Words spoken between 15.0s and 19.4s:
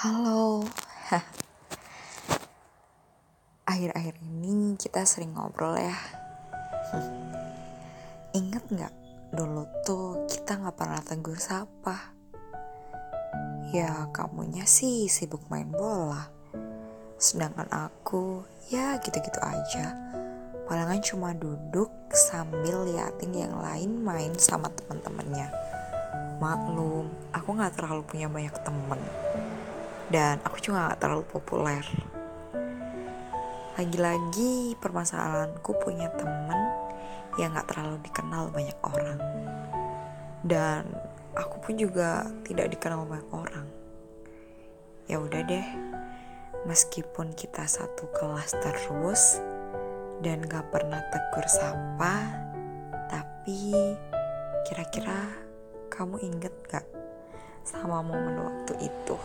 sibuk main bola. Sedangkan aku ya gitu-gitu